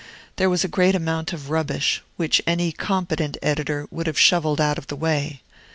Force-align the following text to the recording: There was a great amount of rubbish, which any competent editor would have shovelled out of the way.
There 0.37 0.49
was 0.49 0.63
a 0.63 0.67
great 0.67 0.95
amount 0.95 1.31
of 1.31 1.51
rubbish, 1.51 2.01
which 2.17 2.41
any 2.47 2.71
competent 2.71 3.37
editor 3.43 3.87
would 3.91 4.07
have 4.07 4.17
shovelled 4.17 4.59
out 4.59 4.79
of 4.79 4.87
the 4.87 4.95
way. 4.95 5.43